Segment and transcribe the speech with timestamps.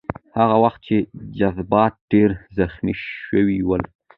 [0.37, 0.99] هغه وخت یې
[1.39, 2.93] جذبات ډېر زخمي
[3.27, 3.83] شوي ول.